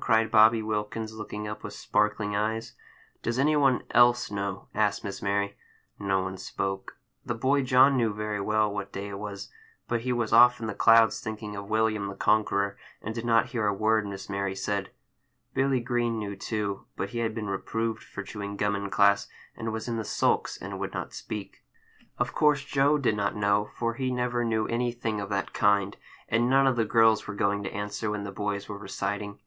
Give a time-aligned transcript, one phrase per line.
[0.00, 2.72] cried Bobby Wilkins, looking up with sparkling eyes.
[3.22, 5.54] "Does any one else know?" asked Miss Mary.
[5.98, 6.96] No one spoke.
[7.26, 9.52] The boy John knew very well what day it was,
[9.88, 13.48] but he was off in the clouds, thinking of William the Conqueror, and did not
[13.50, 14.90] hear a word Miss Mary said.
[15.52, 19.74] Billy Green knew, too, but he had been reproved for chewing gum in class, and
[19.74, 21.64] was in the sulks, and would not speak.
[22.16, 25.98] Of course Joe did not know, for he never knew anything of that kind;
[26.30, 29.38] and none of the girls were going to answer when the boys were reciting.